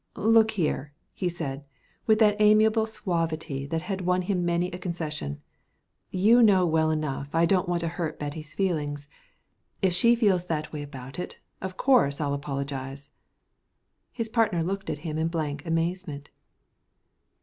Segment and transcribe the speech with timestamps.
[0.15, 1.63] "Look here," he said,
[2.07, 5.43] with that amiable suavity that had won him many a concession,
[6.09, 9.07] "you know well enough I don't want to hurt Betty's feelings.
[9.79, 13.11] If she feels that way about it, of course I'll apologize."
[14.11, 16.31] His partner looked at him in blank amazement.